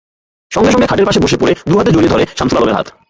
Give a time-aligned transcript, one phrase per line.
[0.51, 2.87] সঙ্গে সঙ্গে খাটের পাশে বসে পড়ে দু-হাতে জড়িয়ে ধরে শামসুল আলমের হাত।